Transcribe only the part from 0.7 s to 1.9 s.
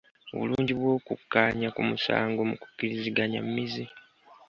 bw'okukkaanya ku